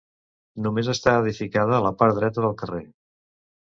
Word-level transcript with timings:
Només 0.67 0.89
està 0.95 1.15
edificada 1.25 1.85
la 1.89 1.95
part 2.03 2.21
dreta 2.23 2.47
del 2.51 2.61
carrer. 2.65 2.85